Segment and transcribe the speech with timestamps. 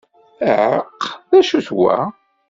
[0.59, 1.95] Ɛaq, D acu d wa?